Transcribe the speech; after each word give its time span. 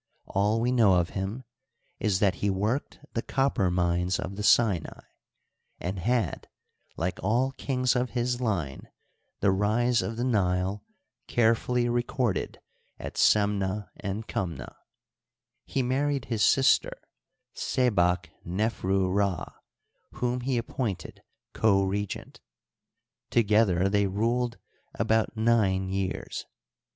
All 0.25 0.59
we 0.59 0.71
know 0.71 0.95
of 0.95 1.11
him 1.11 1.43
is 1.99 2.17
that 2.21 2.33
he 2.41 2.49
worked 2.49 2.97
the 3.13 3.21
copper 3.21 3.69
mines 3.69 4.19
of 4.19 4.35
the 4.35 4.41
Sinai 4.41 5.01
and 5.79 5.99
had, 5.99 6.49
like 6.97 7.19
all 7.21 7.51
kings 7.51 7.95
of 7.95 8.09
his 8.09 8.41
line, 8.41 8.89
the 9.41 9.51
rise 9.51 10.01
of 10.01 10.17
the 10.17 10.23
Nile 10.23 10.83
carefully 11.27 11.87
recorded 11.87 12.59
at 12.97 13.13
Semneh 13.15 13.89
and 13.95 14.27
Kumneh. 14.27 14.73
He 15.65 15.83
married 15.83 16.25
his 16.25 16.41
sister, 16.41 16.97
Sebak 17.53 18.31
nefru 18.43 19.07
Rd, 19.13 19.53
whom 20.13 20.41
he 20.41 20.57
appointed 20.57 21.21
co 21.53 21.83
regent. 21.83 22.41
Together 23.29 23.87
they 23.87 24.07
ruled 24.07 24.57
about 24.95 25.37
nine 25.37 25.89
years. 25.89 26.47